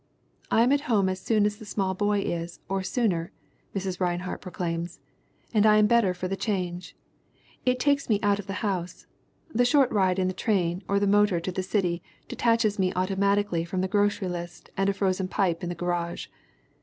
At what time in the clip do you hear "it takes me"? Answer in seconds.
7.67-8.19